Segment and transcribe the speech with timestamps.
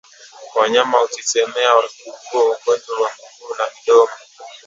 [0.55, 4.11] Wanyama huchechemea wakiugua ugonjwa wa miguu na midomo